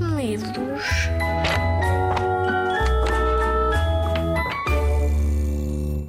Livros. 0.00 0.82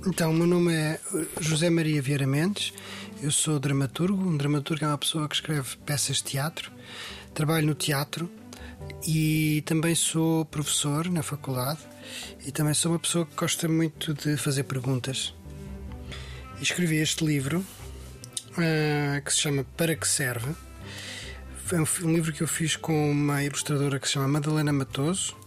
Então, 0.05 0.31
o 0.31 0.33
meu 0.33 0.47
nome 0.47 0.73
é 0.73 0.99
José 1.39 1.69
Maria 1.69 2.01
Vieira 2.01 2.27
Mendes, 2.27 2.73
eu 3.21 3.31
sou 3.31 3.59
dramaturgo. 3.59 4.21
Um 4.21 4.37
dramaturgo 4.37 4.85
é 4.85 4.87
uma 4.87 4.97
pessoa 4.97 5.27
que 5.27 5.35
escreve 5.35 5.77
peças 5.85 6.17
de 6.17 6.23
teatro, 6.23 6.71
trabalho 7.33 7.67
no 7.67 7.75
teatro 7.75 8.29
e 9.07 9.63
também 9.65 9.95
sou 9.95 10.45
professor 10.45 11.09
na 11.09 11.23
faculdade 11.23 11.79
e 12.45 12.51
também 12.51 12.73
sou 12.73 12.91
uma 12.91 12.99
pessoa 12.99 13.25
que 13.25 13.35
gosta 13.35 13.67
muito 13.67 14.13
de 14.13 14.37
fazer 14.37 14.63
perguntas. 14.63 15.33
Escrevi 16.61 16.97
este 16.97 17.25
livro 17.25 17.59
uh, 17.59 19.23
que 19.23 19.33
se 19.33 19.39
chama 19.39 19.65
Para 19.77 19.95
que 19.95 20.07
Serve. 20.07 20.68
É 21.71 21.79
um, 21.79 21.85
um 22.09 22.13
livro 22.13 22.33
que 22.33 22.41
eu 22.41 22.47
fiz 22.47 22.75
com 22.75 23.11
uma 23.11 23.43
ilustradora 23.43 23.99
que 23.99 24.07
se 24.07 24.13
chama 24.13 24.27
Madalena 24.27 24.73
Matoso 24.73 25.37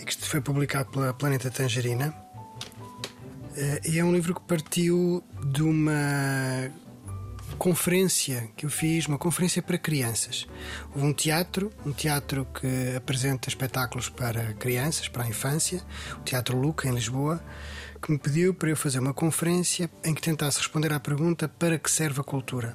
e 0.00 0.04
que 0.04 0.16
foi 0.26 0.40
publicado 0.40 0.90
pela 0.90 1.12
Planeta 1.12 1.50
Tangerina. 1.50 2.08
Uh, 2.08 3.86
e 3.86 3.98
é 3.98 4.04
um 4.04 4.10
livro 4.10 4.34
que 4.34 4.40
partiu 4.40 5.22
de 5.44 5.62
uma 5.62 6.72
conferência 7.58 8.48
que 8.56 8.64
eu 8.64 8.70
fiz, 8.70 9.06
uma 9.06 9.18
conferência 9.18 9.60
para 9.60 9.76
crianças. 9.76 10.46
Houve 10.94 11.06
um 11.06 11.12
teatro, 11.12 11.70
um 11.84 11.92
teatro 11.92 12.46
que 12.46 12.96
apresenta 12.96 13.50
espetáculos 13.50 14.08
para 14.08 14.54
crianças, 14.54 15.06
para 15.06 15.24
a 15.24 15.28
infância, 15.28 15.82
o 16.16 16.22
Teatro 16.22 16.58
Luca, 16.58 16.88
em 16.88 16.94
Lisboa, 16.94 17.44
que 18.00 18.10
me 18.10 18.18
pediu 18.18 18.54
para 18.54 18.70
eu 18.70 18.76
fazer 18.76 19.00
uma 19.00 19.12
conferência 19.12 19.90
em 20.02 20.14
que 20.14 20.22
tentasse 20.22 20.56
responder 20.56 20.94
à 20.94 20.98
pergunta 20.98 21.46
para 21.46 21.78
que 21.78 21.90
serve 21.90 22.22
a 22.22 22.24
cultura. 22.24 22.74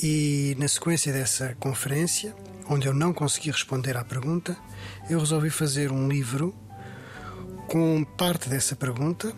E 0.00 0.54
na 0.58 0.68
sequência 0.68 1.12
dessa 1.12 1.56
conferência, 1.58 2.34
onde 2.68 2.86
eu 2.86 2.94
não 2.94 3.12
consegui 3.12 3.50
responder 3.50 3.96
à 3.96 4.04
pergunta, 4.04 4.56
eu 5.10 5.18
resolvi 5.18 5.50
fazer 5.50 5.90
um 5.90 6.08
livro 6.08 6.54
com 7.66 8.04
parte 8.04 8.48
dessa 8.48 8.76
pergunta. 8.76 9.32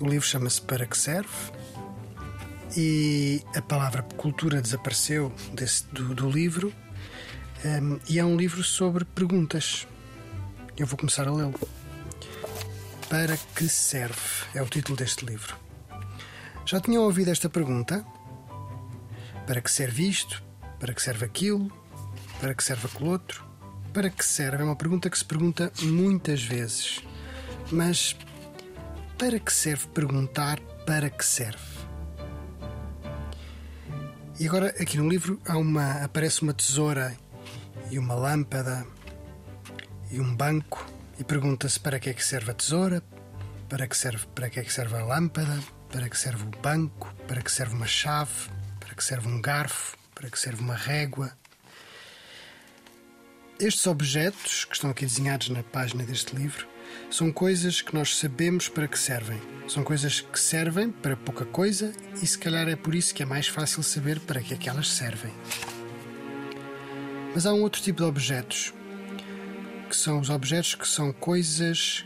O 0.00 0.06
livro 0.06 0.26
chama-se 0.26 0.60
Para 0.60 0.86
que 0.86 0.96
Serve 0.98 1.28
e 2.76 3.42
a 3.54 3.62
palavra 3.62 4.02
cultura 4.16 4.60
desapareceu 4.60 5.32
desse, 5.52 5.84
do, 5.86 6.14
do 6.14 6.30
livro 6.30 6.72
um, 7.64 7.98
e 8.08 8.18
é 8.18 8.24
um 8.24 8.36
livro 8.36 8.62
sobre 8.62 9.04
perguntas. 9.04 9.86
Eu 10.76 10.86
vou 10.86 10.98
começar 10.98 11.28
a 11.28 11.32
lê-lo. 11.32 11.54
Para 13.08 13.36
que 13.54 13.68
serve? 13.68 14.46
É 14.54 14.62
o 14.62 14.66
título 14.66 14.96
deste 14.96 15.26
livro. 15.26 15.56
Já 16.64 16.80
tinham 16.80 17.02
ouvido 17.02 17.30
esta 17.30 17.50
pergunta? 17.50 18.04
Para 19.46 19.60
que 19.60 19.70
serve 19.70 20.08
isto? 20.08 20.42
Para 20.78 20.94
que 20.94 21.02
serve 21.02 21.24
aquilo? 21.24 21.70
Para 22.40 22.54
que 22.54 22.64
serve 22.64 22.86
aquele 22.86 23.10
outro? 23.10 23.44
Para 23.92 24.10
que 24.10 24.24
serve? 24.24 24.62
É 24.62 24.64
uma 24.64 24.76
pergunta 24.76 25.10
que 25.10 25.18
se 25.18 25.24
pergunta 25.24 25.72
muitas 25.82 26.42
vezes. 26.42 27.02
Mas 27.70 28.16
para 29.18 29.38
que 29.38 29.52
serve 29.52 29.86
perguntar 29.88 30.60
para 30.86 31.10
que 31.10 31.24
serve? 31.24 31.80
E 34.38 34.46
agora 34.46 34.68
aqui 34.80 34.96
no 34.96 35.08
livro 35.08 35.38
há 35.46 35.58
uma, 35.58 36.02
aparece 36.02 36.40
uma 36.40 36.54
tesoura 36.54 37.14
e 37.90 37.98
uma 37.98 38.14
lâmpada 38.14 38.86
e 40.10 40.18
um 40.20 40.34
banco 40.34 40.86
e 41.18 41.24
pergunta-se 41.24 41.78
para 41.78 42.00
que 42.00 42.08
é 42.08 42.14
que 42.14 42.24
serve 42.24 42.50
a 42.50 42.54
tesoura, 42.54 43.02
para 43.68 43.86
que 43.86 43.94
serve, 43.94 44.26
para 44.34 44.48
que 44.48 44.58
é 44.58 44.64
que 44.64 44.72
serve 44.72 44.96
a 44.96 45.04
lâmpada, 45.04 45.60
para 45.92 46.08
que 46.08 46.16
serve 46.16 46.44
o 46.44 46.62
banco, 46.62 47.14
para 47.28 47.42
que 47.42 47.52
serve 47.52 47.74
uma 47.74 47.86
chave, 47.86 48.50
que 49.00 49.04
serve 49.06 49.28
um 49.28 49.40
garfo, 49.40 49.96
para 50.14 50.28
que 50.28 50.38
serve 50.38 50.60
uma 50.60 50.74
régua. 50.74 51.32
Estes 53.58 53.86
objetos 53.86 54.66
que 54.66 54.74
estão 54.74 54.90
aqui 54.90 55.06
desenhados 55.06 55.48
na 55.48 55.62
página 55.62 56.04
deste 56.04 56.36
livro 56.36 56.68
são 57.10 57.32
coisas 57.32 57.80
que 57.80 57.94
nós 57.94 58.14
sabemos 58.18 58.68
para 58.68 58.86
que 58.86 58.98
servem. 58.98 59.40
São 59.66 59.82
coisas 59.82 60.20
que 60.20 60.38
servem 60.38 60.90
para 60.90 61.16
pouca 61.16 61.46
coisa 61.46 61.94
e 62.20 62.26
se 62.26 62.38
calhar 62.38 62.68
é 62.68 62.76
por 62.76 62.94
isso 62.94 63.14
que 63.14 63.22
é 63.22 63.26
mais 63.26 63.48
fácil 63.48 63.82
saber 63.82 64.20
para 64.20 64.42
que 64.42 64.52
é 64.52 64.56
que 64.58 64.68
elas 64.68 64.90
servem. 64.90 65.32
Mas 67.34 67.46
há 67.46 67.54
um 67.54 67.62
outro 67.62 67.80
tipo 67.80 68.02
de 68.02 68.04
objetos, 68.04 68.74
que 69.88 69.96
são 69.96 70.20
os 70.20 70.28
objetos 70.28 70.74
que 70.74 70.86
são 70.86 71.10
coisas 71.10 72.04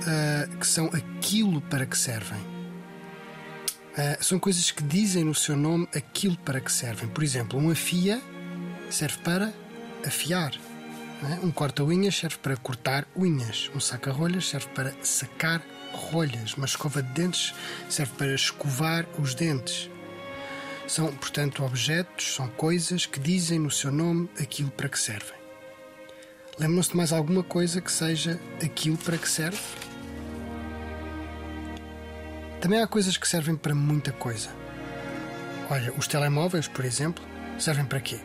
uh, 0.00 0.56
que 0.56 0.66
são 0.66 0.86
aquilo 0.86 1.60
para 1.60 1.86
que 1.86 1.96
servem. 1.96 2.53
Uh, 3.94 4.22
são 4.22 4.40
coisas 4.40 4.72
que 4.72 4.82
dizem 4.82 5.22
no 5.22 5.34
seu 5.34 5.56
nome 5.56 5.88
aquilo 5.94 6.36
para 6.38 6.60
que 6.60 6.72
servem. 6.72 7.08
Por 7.08 7.22
exemplo, 7.22 7.58
um 7.58 7.70
afia 7.70 8.20
serve 8.90 9.18
para 9.18 9.52
afiar. 10.04 10.52
É? 11.22 11.46
Um 11.46 11.50
corta-unhas 11.50 12.16
serve 12.16 12.36
para 12.38 12.56
cortar 12.56 13.06
unhas. 13.16 13.70
Um 13.74 13.80
saca-rolhas 13.80 14.48
serve 14.48 14.68
para 14.74 14.92
sacar 15.02 15.62
rolhas. 15.92 16.54
Uma 16.54 16.66
escova 16.66 17.02
de 17.02 17.10
dentes 17.12 17.54
serve 17.88 18.12
para 18.18 18.34
escovar 18.34 19.06
os 19.18 19.34
dentes. 19.34 19.88
São, 20.88 21.14
portanto, 21.14 21.64
objetos, 21.64 22.34
são 22.34 22.48
coisas 22.48 23.06
que 23.06 23.18
dizem 23.18 23.58
no 23.58 23.70
seu 23.70 23.90
nome 23.90 24.28
aquilo 24.40 24.70
para 24.70 24.88
que 24.88 24.98
servem. 24.98 25.38
Lembram-se 26.58 26.90
de 26.90 26.96
mais 26.96 27.12
alguma 27.12 27.42
coisa 27.42 27.80
que 27.80 27.90
seja 27.90 28.38
aquilo 28.62 28.98
para 28.98 29.16
que 29.16 29.28
serve? 29.28 29.58
Também 32.64 32.80
há 32.80 32.86
coisas 32.86 33.18
que 33.18 33.28
servem 33.28 33.56
para 33.56 33.74
muita 33.74 34.10
coisa. 34.10 34.48
Olha, 35.68 35.92
os 35.98 36.08
telemóveis, 36.08 36.66
por 36.66 36.82
exemplo, 36.82 37.22
servem 37.58 37.84
para 37.84 38.00
quê? 38.00 38.18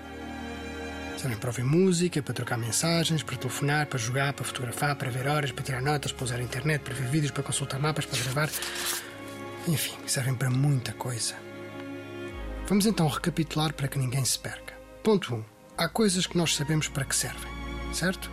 Servem 1.17 1.38
para 1.38 1.50
ouvir 1.50 1.66
música, 1.66 2.22
para 2.22 2.33
trocar 2.33 2.57
mensagens, 2.57 3.22
para 3.22 3.35
telefonar, 3.35 3.88
para 3.88 3.99
jogar, 3.99 4.31
para 4.31 4.45
fotografar, 4.45 4.95
para 4.95 5.09
ver 5.09 5.28
horas, 5.28 5.51
para 5.51 5.66
tirar 5.66 5.81
notas, 5.81 6.13
para 6.13 6.23
usar 6.23 6.38
a 6.38 6.41
internet, 6.41 6.81
para 6.83 6.94
ver 6.94 7.09
vídeos, 7.09 7.31
para 7.31 7.44
consultar 7.44 7.81
mapas, 7.81 8.05
para 8.05 8.17
gravar. 8.17 8.49
Enfim, 9.67 9.97
servem 10.07 10.33
para 10.33 10.49
muita 10.49 10.94
coisa. 10.94 11.35
Vamos 12.66 12.85
então 12.85 13.09
recapitular 13.09 13.73
para 13.73 13.89
que 13.89 13.99
ninguém 13.99 14.23
se 14.23 14.39
perca. 14.39 14.73
Ponto 15.03 15.35
1. 15.35 15.38
Um, 15.38 15.44
há 15.78 15.89
coisas 15.89 16.25
que 16.25 16.38
nós 16.38 16.55
sabemos 16.55 16.88
para 16.88 17.03
que 17.03 17.13
servem, 17.13 17.51
certo? 17.91 18.31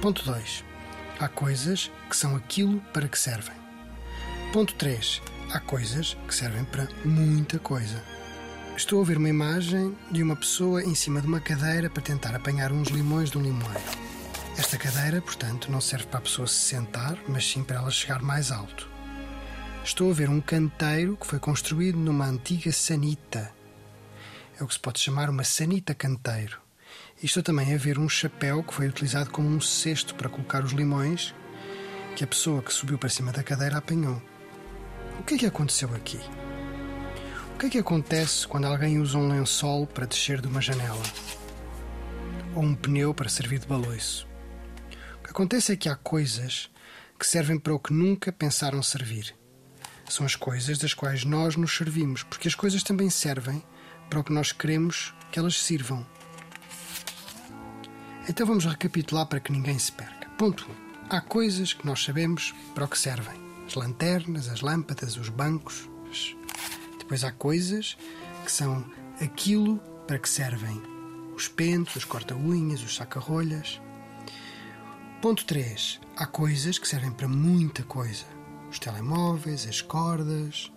Ponto 0.00 0.24
2. 0.24 0.64
Há 1.18 1.26
coisas 1.26 1.90
que 2.08 2.16
são 2.16 2.36
aquilo 2.36 2.78
para 2.92 3.08
que 3.08 3.18
servem. 3.18 3.56
Ponto 4.52 4.72
3. 4.76 5.20
Há 5.50 5.60
coisas 5.60 6.14
que 6.26 6.34
servem 6.34 6.62
para 6.62 6.86
muita 7.06 7.58
coisa. 7.58 8.04
Estou 8.76 9.00
a 9.00 9.04
ver 9.04 9.16
uma 9.16 9.30
imagem 9.30 9.96
de 10.10 10.22
uma 10.22 10.36
pessoa 10.36 10.84
em 10.84 10.94
cima 10.94 11.22
de 11.22 11.26
uma 11.26 11.40
cadeira 11.40 11.88
para 11.88 12.02
tentar 12.02 12.34
apanhar 12.34 12.70
uns 12.70 12.88
limões 12.88 13.30
de 13.30 13.38
um 13.38 13.42
limoeiro. 13.42 13.80
Esta 14.58 14.76
cadeira, 14.76 15.22
portanto, 15.22 15.72
não 15.72 15.80
serve 15.80 16.06
para 16.06 16.18
a 16.18 16.22
pessoa 16.22 16.46
se 16.46 16.54
sentar, 16.54 17.18
mas 17.26 17.50
sim 17.50 17.64
para 17.64 17.78
ela 17.78 17.90
chegar 17.90 18.20
mais 18.20 18.52
alto. 18.52 18.90
Estou 19.82 20.10
a 20.10 20.14
ver 20.14 20.28
um 20.28 20.38
canteiro 20.38 21.16
que 21.16 21.26
foi 21.26 21.38
construído 21.38 21.96
numa 21.96 22.26
antiga 22.26 22.70
sanita. 22.70 23.50
É 24.60 24.62
o 24.62 24.66
que 24.66 24.74
se 24.74 24.80
pode 24.80 25.00
chamar 25.00 25.30
uma 25.30 25.44
sanita 25.44 25.94
canteiro. 25.94 26.60
E 27.22 27.24
estou 27.24 27.42
também 27.42 27.74
a 27.74 27.78
ver 27.78 27.98
um 27.98 28.08
chapéu 28.08 28.62
que 28.62 28.74
foi 28.74 28.86
utilizado 28.86 29.30
como 29.30 29.48
um 29.48 29.62
cesto 29.62 30.14
para 30.14 30.28
colocar 30.28 30.62
os 30.62 30.72
limões 30.72 31.34
que 32.14 32.22
a 32.22 32.26
pessoa 32.26 32.60
que 32.60 32.72
subiu 32.72 32.98
para 32.98 33.08
cima 33.08 33.32
da 33.32 33.42
cadeira 33.42 33.78
apanhou. 33.78 34.20
O 35.18 35.22
que 35.22 35.34
é 35.34 35.38
que 35.38 35.46
aconteceu 35.46 35.94
aqui? 35.94 36.20
O 37.54 37.58
que 37.58 37.66
é 37.66 37.70
que 37.70 37.78
acontece 37.78 38.46
quando 38.46 38.66
alguém 38.66 38.98
usa 38.98 39.18
um 39.18 39.28
lençol 39.28 39.86
para 39.86 40.06
descer 40.06 40.40
de 40.40 40.46
uma 40.46 40.60
janela? 40.60 41.02
Ou 42.54 42.62
um 42.62 42.74
pneu 42.74 43.12
para 43.12 43.28
servir 43.28 43.58
de 43.58 43.66
baloiço? 43.66 44.26
O 45.18 45.24
que 45.24 45.30
acontece 45.30 45.72
é 45.72 45.76
que 45.76 45.88
há 45.88 45.96
coisas 45.96 46.70
que 47.18 47.26
servem 47.26 47.58
para 47.58 47.74
o 47.74 47.80
que 47.80 47.92
nunca 47.92 48.32
pensaram 48.32 48.82
servir. 48.82 49.34
São 50.08 50.24
as 50.24 50.36
coisas 50.36 50.78
das 50.78 50.94
quais 50.94 51.24
nós 51.24 51.56
nos 51.56 51.76
servimos, 51.76 52.22
porque 52.22 52.48
as 52.48 52.54
coisas 52.54 52.82
também 52.82 53.10
servem 53.10 53.62
para 54.08 54.20
o 54.20 54.24
que 54.24 54.32
nós 54.32 54.52
queremos 54.52 55.12
que 55.30 55.38
elas 55.38 55.60
sirvam. 55.60 56.06
Então 58.28 58.46
vamos 58.46 58.64
recapitular 58.64 59.26
para 59.26 59.40
que 59.40 59.52
ninguém 59.52 59.78
se 59.78 59.90
perca. 59.90 60.28
Ponto 60.38 60.66
1. 60.68 60.72
Um. 60.72 60.88
Há 61.10 61.20
coisas 61.20 61.72
que 61.72 61.86
nós 61.86 62.04
sabemos 62.04 62.54
para 62.74 62.84
o 62.84 62.88
que 62.88 62.98
servem: 62.98 63.47
as 63.68 63.74
lanternas, 63.74 64.48
as 64.48 64.62
lâmpadas, 64.62 65.18
os 65.18 65.28
bancos, 65.28 65.88
depois 66.98 67.22
há 67.22 67.30
coisas 67.30 67.98
que 68.44 68.50
são 68.50 68.84
aquilo 69.20 69.78
para 70.06 70.18
que 70.18 70.28
servem. 70.28 70.80
Os 71.36 71.48
pentos, 71.48 71.96
os 71.96 72.04
corta-unhas, 72.04 72.82
os 72.82 72.96
saca-rolhas. 72.96 73.80
Ponto 75.20 75.44
3. 75.44 76.00
Há 76.16 76.26
coisas 76.26 76.78
que 76.78 76.88
servem 76.88 77.10
para 77.10 77.28
muita 77.28 77.82
coisa. 77.82 78.24
Os 78.70 78.78
telemóveis, 78.78 79.66
as 79.66 79.82
cordas, 79.82 80.72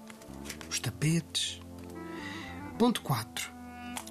os 0.70 0.80
tapetes. 0.80 1.62
Ponto 2.78 3.02
4. 3.02 3.50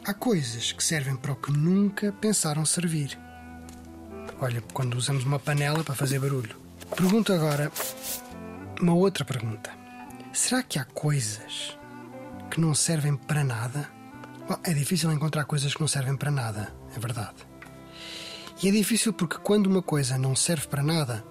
Há 0.04 0.14
coisas 0.14 0.72
que 0.72 0.82
servem 0.82 1.16
para 1.16 1.32
o 1.32 1.36
que 1.36 1.52
nunca 1.52 2.12
pensaram 2.12 2.64
servir. 2.64 3.18
Olha, 4.40 4.62
quando 4.72 4.94
usamos 4.94 5.24
uma 5.24 5.38
panela 5.38 5.84
para 5.84 5.94
fazer 5.94 6.18
barulho. 6.18 6.56
Pergunto 6.96 7.32
agora 7.32 7.70
uma 8.80 8.94
outra 8.94 9.24
pergunta. 9.24 9.70
Será 10.32 10.62
que 10.62 10.78
há 10.78 10.84
coisas 10.84 11.78
que 12.50 12.60
não 12.60 12.74
servem 12.74 13.16
para 13.16 13.44
nada? 13.44 13.88
É 14.64 14.72
difícil 14.72 15.12
encontrar 15.12 15.44
coisas 15.44 15.74
que 15.74 15.80
não 15.80 15.88
servem 15.88 16.16
para 16.16 16.30
nada, 16.30 16.72
é 16.94 16.98
verdade. 16.98 17.36
E 18.62 18.68
é 18.68 18.70
difícil 18.70 19.12
porque 19.12 19.38
quando 19.38 19.66
uma 19.66 19.82
coisa 19.82 20.18
não 20.18 20.34
serve 20.34 20.66
para 20.66 20.82
nada, 20.82 21.24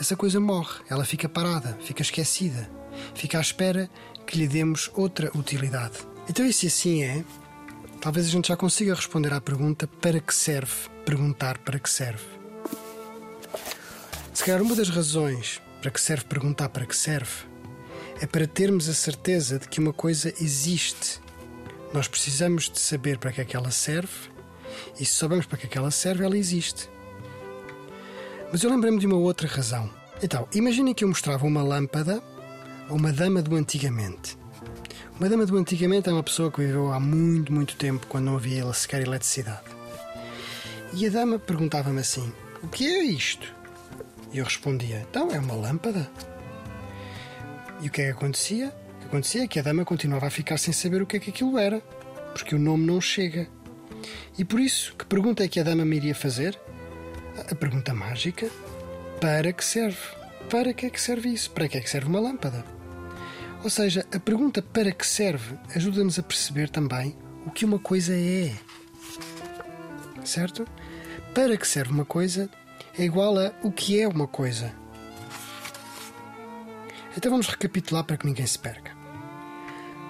essa 0.00 0.16
coisa 0.16 0.40
morre, 0.40 0.80
ela 0.88 1.04
fica 1.04 1.28
parada, 1.28 1.78
fica 1.82 2.02
esquecida, 2.02 2.70
fica 3.14 3.38
à 3.38 3.40
espera 3.40 3.90
que 4.26 4.38
lhe 4.38 4.48
demos 4.48 4.90
outra 4.94 5.30
utilidade. 5.36 5.98
Então, 6.28 6.44
e 6.44 6.52
se 6.52 6.66
assim 6.66 7.02
é, 7.02 7.24
talvez 8.00 8.26
a 8.26 8.30
gente 8.30 8.48
já 8.48 8.56
consiga 8.56 8.94
responder 8.94 9.32
à 9.32 9.40
pergunta 9.40 9.86
para 9.86 10.20
que 10.20 10.34
serve 10.34 10.88
perguntar 11.04 11.58
para 11.58 11.78
que 11.78 11.88
serve. 11.88 12.24
Se 14.34 14.44
calhar 14.44 14.60
uma 14.60 14.74
das 14.74 14.88
razões 14.88 15.62
para 15.80 15.90
que 15.90 16.00
serve 16.00 16.24
perguntar 16.24 16.68
para 16.68 16.86
que 16.86 16.96
serve 16.96 17.46
é 18.20 18.26
para 18.26 18.46
termos 18.46 18.88
a 18.88 18.94
certeza 18.94 19.58
de 19.58 19.68
que 19.68 19.78
uma 19.78 19.92
coisa 19.92 20.32
existe. 20.40 21.20
Nós 21.92 22.08
precisamos 22.08 22.70
de 22.70 22.80
saber 22.80 23.18
para 23.18 23.32
que 23.32 23.40
é 23.40 23.44
que 23.44 23.56
ela 23.56 23.70
serve 23.70 24.30
e 24.98 25.04
se 25.04 25.12
soubermos 25.12 25.46
para 25.46 25.58
que 25.58 25.66
é 25.66 25.68
que 25.68 25.78
ela 25.78 25.90
serve, 25.90 26.24
ela 26.24 26.36
existe. 26.36 26.88
Mas 28.50 28.62
eu 28.62 28.70
lembrei-me 28.70 28.98
de 28.98 29.06
uma 29.06 29.16
outra 29.16 29.46
razão. 29.46 29.90
Então, 30.22 30.48
imaginem 30.54 30.94
que 30.94 31.04
eu 31.04 31.08
mostrava 31.08 31.46
uma 31.46 31.62
lâmpada 31.62 32.22
a 32.88 32.92
uma 32.94 33.12
dama 33.12 33.42
do 33.42 33.54
antigamente. 33.54 34.38
Uma 35.18 35.28
dama 35.28 35.46
do 35.46 35.56
antigamente 35.56 36.08
é 36.08 36.12
uma 36.12 36.22
pessoa 36.22 36.50
que 36.50 36.60
viveu 36.60 36.92
há 36.92 37.00
muito, 37.00 37.52
muito 37.52 37.76
tempo, 37.76 38.06
quando 38.06 38.26
não 38.26 38.36
havia 38.36 38.70
sequer 38.72 39.02
eletricidade. 39.02 39.64
E 40.92 41.06
a 41.06 41.10
dama 41.10 41.38
perguntava-me 41.38 42.00
assim: 42.00 42.32
O 42.62 42.68
que 42.68 42.86
é 42.86 43.04
isto? 43.04 43.54
E 44.36 44.38
eu 44.38 44.44
respondia: 44.44 45.02
Então, 45.08 45.30
é 45.32 45.38
uma 45.38 45.54
lâmpada. 45.54 46.10
E 47.80 47.88
o 47.88 47.90
que 47.90 48.02
é 48.02 48.04
que 48.04 48.10
acontecia? 48.10 48.68
O 48.68 49.00
que 49.00 49.06
acontecia 49.06 49.44
é 49.44 49.48
que 49.48 49.58
a 49.58 49.62
dama 49.62 49.82
continuava 49.82 50.26
a 50.26 50.30
ficar 50.30 50.58
sem 50.58 50.74
saber 50.74 51.00
o 51.00 51.06
que 51.06 51.16
é 51.16 51.20
que 51.20 51.30
aquilo 51.30 51.58
era, 51.58 51.80
porque 52.34 52.54
o 52.54 52.58
nome 52.58 52.84
não 52.84 53.00
chega. 53.00 53.48
E 54.36 54.44
por 54.44 54.60
isso, 54.60 54.94
que 54.94 55.06
pergunta 55.06 55.42
é 55.42 55.48
que 55.48 55.58
a 55.58 55.62
dama 55.62 55.86
me 55.86 55.96
iria 55.96 56.14
fazer? 56.14 56.60
A 57.50 57.54
pergunta 57.54 57.94
mágica: 57.94 58.50
para 59.22 59.54
que 59.54 59.64
serve? 59.64 59.96
Para 60.50 60.74
que 60.74 60.84
é 60.84 60.90
que 60.90 61.00
serve 61.00 61.30
isso? 61.30 61.50
Para 61.52 61.66
que 61.66 61.78
é 61.78 61.80
que 61.80 61.88
serve 61.88 62.06
uma 62.06 62.20
lâmpada? 62.20 62.62
Ou 63.64 63.70
seja, 63.70 64.04
a 64.12 64.20
pergunta 64.20 64.60
para 64.60 64.92
que 64.92 65.06
serve 65.06 65.56
ajuda-nos 65.74 66.18
a 66.18 66.22
perceber 66.22 66.68
também 66.68 67.16
o 67.46 67.50
que 67.50 67.64
uma 67.64 67.78
coisa 67.78 68.12
é. 68.14 68.52
Certo? 70.24 70.68
Para 71.32 71.56
que 71.56 71.66
serve 71.66 71.90
uma 71.90 72.04
coisa 72.04 72.50
é 72.98 73.04
igual 73.04 73.38
a 73.38 73.52
o 73.62 73.70
que 73.70 74.00
é 74.00 74.08
uma 74.08 74.26
coisa. 74.26 74.72
Então 77.16 77.30
vamos 77.30 77.46
recapitular 77.46 78.04
para 78.04 78.16
que 78.16 78.26
ninguém 78.26 78.46
se 78.46 78.58
perca. 78.58 78.92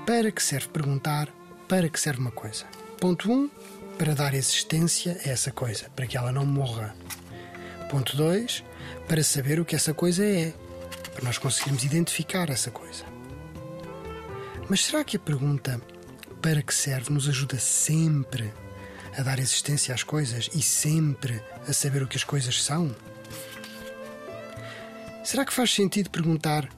Para 0.06 0.30
que 0.30 0.42
serve 0.42 0.68
perguntar 0.68 1.28
para 1.68 1.88
que 1.88 1.98
serve 1.98 2.20
uma 2.20 2.30
coisa? 2.30 2.64
Ponto 3.00 3.30
1. 3.30 3.34
Um, 3.34 3.50
para 3.98 4.14
dar 4.14 4.34
existência 4.34 5.18
a 5.24 5.30
essa 5.30 5.50
coisa, 5.50 5.88
para 5.96 6.06
que 6.06 6.16
ela 6.16 6.30
não 6.30 6.44
morra. 6.44 6.94
Ponto 7.90 8.16
2. 8.16 8.62
Para 9.08 9.22
saber 9.22 9.58
o 9.58 9.64
que 9.64 9.74
essa 9.74 9.94
coisa 9.94 10.24
é, 10.24 10.52
para 11.14 11.24
nós 11.24 11.38
conseguirmos 11.38 11.82
identificar 11.82 12.50
essa 12.50 12.70
coisa. 12.70 13.04
Mas 14.68 14.84
será 14.84 15.02
que 15.02 15.16
a 15.16 15.20
pergunta 15.20 15.80
para 16.42 16.62
que 16.62 16.74
serve 16.74 17.12
nos 17.12 17.28
ajuda 17.28 17.58
sempre 17.58 18.52
a 19.16 19.22
dar 19.22 19.38
existência 19.38 19.94
às 19.94 20.02
coisas 20.02 20.50
e 20.54 20.62
sempre 20.62 21.42
a 21.66 21.72
saber 21.72 22.02
o 22.02 22.06
que 22.06 22.16
as 22.16 22.24
coisas 22.24 22.62
são? 22.62 22.94
Será 25.24 25.44
que 25.44 25.52
faz 25.52 25.72
sentido 25.72 26.10
perguntar 26.10 26.68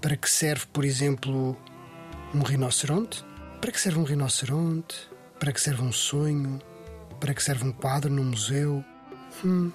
para 0.00 0.16
que 0.16 0.30
serve, 0.30 0.66
por 0.72 0.84
exemplo, 0.84 1.56
um 2.32 2.42
rinoceronte? 2.42 3.24
Para 3.60 3.72
que 3.72 3.80
serve 3.80 3.98
um 3.98 4.04
rinoceronte? 4.04 5.08
Para 5.40 5.52
que 5.52 5.60
serve 5.60 5.82
um 5.82 5.92
sonho? 5.92 6.60
Para 7.18 7.34
que 7.34 7.42
serve 7.42 7.64
um 7.64 7.72
quadro 7.72 8.10
num 8.12 8.24
museu? 8.24 8.84
Hum. 9.44 9.72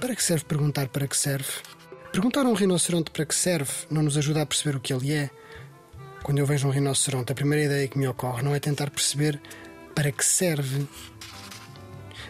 Para 0.00 0.14
que 0.14 0.22
serve 0.22 0.44
perguntar 0.44 0.88
para 0.88 1.06
que 1.06 1.16
serve? 1.16 1.50
Perguntar 2.12 2.46
a 2.46 2.48
um 2.48 2.54
rinoceronte 2.54 3.10
para 3.10 3.26
que 3.26 3.34
serve 3.34 3.72
não 3.90 4.02
nos 4.02 4.16
ajuda 4.16 4.42
a 4.42 4.46
perceber 4.46 4.76
o 4.76 4.80
que 4.80 4.94
ele 4.94 5.12
é. 5.12 5.30
Quando 6.22 6.38
eu 6.38 6.46
vejo 6.46 6.68
um 6.68 6.70
rinoceronte, 6.70 7.32
a 7.32 7.34
primeira 7.34 7.64
ideia 7.66 7.88
que 7.88 7.98
me 7.98 8.08
ocorre 8.08 8.42
não 8.42 8.54
é 8.54 8.60
tentar 8.60 8.90
perceber 8.90 9.40
para 9.98 10.12
que 10.12 10.24
serve. 10.24 10.86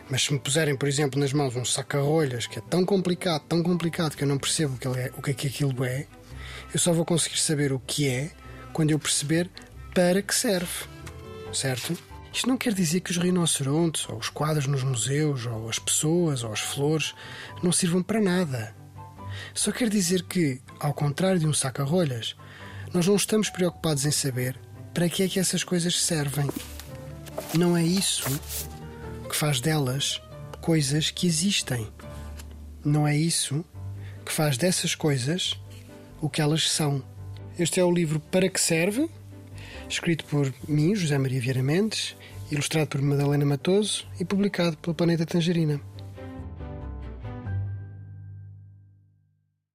Mas 0.09 0.23
se 0.23 0.33
me 0.33 0.39
puserem, 0.39 0.75
por 0.75 0.89
exemplo, 0.89 1.21
nas 1.21 1.35
mãos 1.35 1.55
um 1.55 1.67
saca-rolhas 1.67 2.47
que 2.47 2.59
é 2.59 2.63
tão 2.63 2.83
complicado, 2.83 3.43
tão 3.43 3.63
complicado 3.63 4.17
que 4.17 4.25
eu 4.25 4.29
não 4.29 4.39
percebo 4.39 4.77
o 4.77 4.79
que, 4.79 4.89
é, 4.89 5.13
o 5.15 5.21
que 5.21 5.31
é 5.33 5.35
que 5.35 5.47
aquilo 5.49 5.85
é, 5.85 6.07
eu 6.73 6.81
só 6.81 6.95
vou 6.95 7.05
conseguir 7.05 7.39
saber 7.39 7.71
o 7.71 7.79
que 7.79 8.09
é 8.09 8.31
quando 8.73 8.91
eu 8.91 8.99
perceber 8.99 9.51
para 9.95 10.23
que 10.23 10.35
serve. 10.35 10.87
Certo? 11.53 11.95
Isto 12.33 12.49
não 12.49 12.57
quer 12.57 12.73
dizer 12.73 13.01
que 13.01 13.11
os 13.11 13.19
rinocerontes, 13.19 14.09
ou 14.09 14.17
os 14.17 14.31
quadros 14.31 14.67
nos 14.67 14.83
museus, 14.83 15.45
ou 15.45 15.69
as 15.69 15.79
pessoas, 15.79 16.43
ou 16.43 16.51
as 16.51 16.61
flores 16.61 17.15
não 17.63 17.71
sirvam 17.71 18.03
para 18.03 18.19
nada. 18.19 18.75
Só 19.53 19.73
quer 19.73 19.91
dizer 19.91 20.23
que, 20.23 20.63
ao 20.81 20.95
contrário 20.95 21.39
de 21.39 21.47
um 21.47 21.53
saca-rolhas, 21.53 22.35
nós 22.95 23.07
não 23.07 23.17
estamos 23.17 23.51
preocupados 23.51 24.07
em 24.07 24.11
saber 24.11 24.59
para 24.95 25.07
que 25.11 25.23
é 25.23 25.29
que 25.29 25.39
essas 25.39 25.63
coisas 25.63 26.01
servem. 26.01 26.49
Não 27.55 27.77
é 27.77 27.83
isso 27.83 28.29
que 29.29 29.35
faz 29.35 29.61
delas 29.61 30.21
coisas 30.61 31.11
que 31.11 31.27
existem. 31.27 31.89
Não 32.85 33.09
é 33.09 33.17
isso 33.17 33.65
que 34.25 34.33
faz 34.33 34.59
dessas 34.59 34.95
coisas 34.95 35.59
o 36.21 36.29
que 36.29 36.43
elas 36.43 36.71
são. 36.71 37.03
Este 37.59 37.81
é 37.81 37.85
o 37.85 37.91
livro 37.91 38.21
Para 38.21 38.49
que 38.49 38.61
Serve, 38.61 39.09
escrito 39.89 40.25
por 40.27 40.53
mim, 40.69 40.95
José 40.95 41.17
Maria 41.17 41.41
Vieira 41.41 41.63
Mendes, 41.63 42.15
ilustrado 42.51 42.89
por 42.89 43.01
Madalena 43.01 43.45
Matoso 43.45 44.07
e 44.21 44.25
publicado 44.25 44.77
pelo 44.77 44.95
Planeta 44.95 45.25
Tangerina. 45.25 45.81